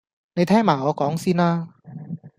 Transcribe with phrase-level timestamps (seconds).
[0.33, 1.75] 你聽埋我講先啦